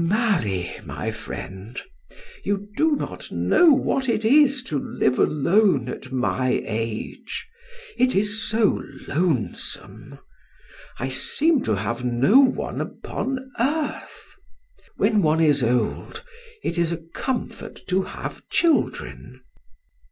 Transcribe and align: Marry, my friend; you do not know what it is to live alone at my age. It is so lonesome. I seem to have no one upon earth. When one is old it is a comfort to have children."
Marry, 0.00 0.76
my 0.84 1.10
friend; 1.10 1.76
you 2.44 2.68
do 2.76 2.94
not 2.94 3.32
know 3.32 3.70
what 3.72 4.08
it 4.08 4.24
is 4.24 4.62
to 4.62 4.78
live 4.78 5.18
alone 5.18 5.88
at 5.88 6.12
my 6.12 6.62
age. 6.64 7.48
It 7.96 8.14
is 8.14 8.48
so 8.48 8.80
lonesome. 9.08 10.20
I 11.00 11.08
seem 11.08 11.64
to 11.64 11.74
have 11.74 12.04
no 12.04 12.38
one 12.38 12.80
upon 12.80 13.50
earth. 13.58 14.36
When 14.98 15.20
one 15.20 15.40
is 15.40 15.64
old 15.64 16.24
it 16.62 16.78
is 16.78 16.92
a 16.92 16.98
comfort 17.16 17.80
to 17.88 18.02
have 18.02 18.48
children." 18.50 19.40